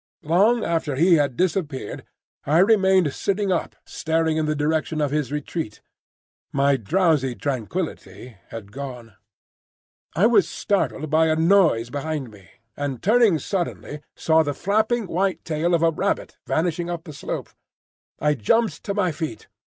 [0.23, 2.03] Long after he had disappeared,
[2.47, 5.79] I remained sitting up staring in the direction of his retreat.
[6.51, 9.13] My drowsy tranquillity had gone.
[10.15, 15.45] I was startled by a noise behind me, and turning suddenly saw the flapping white
[15.45, 17.49] tail of a rabbit vanishing up the slope.
[18.17, 19.49] I jumped to my feet.